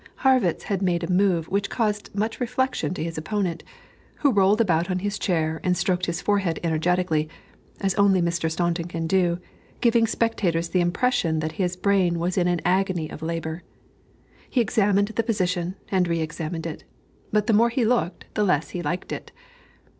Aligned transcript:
Harrwitz 0.23 0.63
had 0.63 0.81
made 0.81 1.03
a 1.03 1.11
move 1.11 1.47
which 1.47 1.69
caused 1.69 2.09
much 2.15 2.39
reflection 2.39 2.91
to 2.95 3.03
his 3.03 3.19
opponent, 3.19 3.63
who 4.15 4.31
rolled 4.31 4.59
about 4.59 4.89
on 4.89 4.97
his 4.97 5.19
chair 5.19 5.59
and 5.63 5.77
stroked 5.77 6.07
his 6.07 6.23
forehead 6.23 6.59
energetically, 6.63 7.29
as 7.81 7.93
only 7.93 8.19
Mr. 8.19 8.49
Staunton 8.51 8.87
can 8.87 9.05
do, 9.05 9.37
giving 9.79 10.07
spectators 10.07 10.69
the 10.69 10.81
impression 10.81 11.37
that 11.39 11.51
his 11.61 11.75
brain 11.77 12.17
was 12.17 12.35
in 12.35 12.47
an 12.47 12.61
agony 12.65 13.11
of 13.11 13.21
labor. 13.21 13.61
He 14.49 14.59
examined 14.59 15.09
the 15.09 15.21
position, 15.21 15.75
and 15.91 16.07
re 16.07 16.19
examined 16.19 16.65
it; 16.65 16.83
but, 17.31 17.45
the 17.45 17.53
more 17.53 17.69
he 17.69 17.85
looked, 17.85 18.25
the 18.33 18.43
less 18.43 18.71
he 18.71 18.81
liked 18.81 19.11
it. 19.11 19.31